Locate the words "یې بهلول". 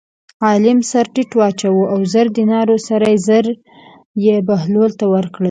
4.25-4.91